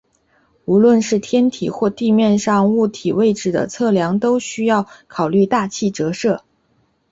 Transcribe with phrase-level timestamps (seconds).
[0.65, 6.43] 无论是天体或地面上物体位置的测量都需要考虑大气折射。